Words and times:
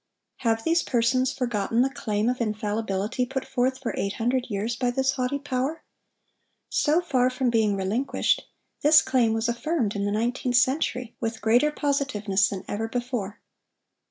Have 0.37 0.63
these 0.63 0.81
persons 0.81 1.31
forgotten 1.31 1.83
the 1.83 1.89
claim 1.91 2.27
of 2.27 2.41
infallibility 2.41 3.23
put 3.23 3.45
forth 3.45 3.77
for 3.77 3.93
eight 3.95 4.13
hundred 4.13 4.47
years 4.49 4.75
by 4.75 4.89
this 4.89 5.11
haughty 5.11 5.37
power? 5.37 5.83
So 6.69 7.01
far 7.01 7.29
from 7.29 7.51
being 7.51 7.75
relinquished, 7.75 8.47
this 8.81 8.99
claim 9.03 9.31
was 9.33 9.47
affirmed 9.47 9.95
in 9.95 10.05
the 10.05 10.11
nineteenth 10.11 10.57
century 10.57 11.15
with 11.19 11.39
greater 11.39 11.71
positiveness 11.71 12.49
than 12.49 12.65
ever 12.67 12.87
before. 12.87 13.41